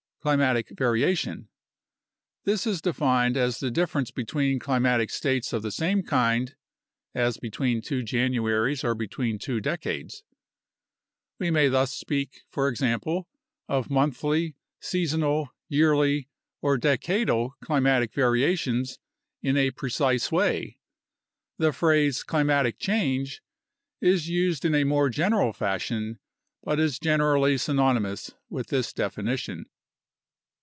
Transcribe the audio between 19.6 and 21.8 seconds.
precise way. The